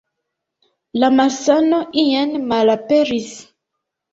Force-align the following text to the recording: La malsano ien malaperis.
La 1.03 1.09
malsano 1.17 1.81
ien 2.05 2.35
malaperis. 2.55 3.33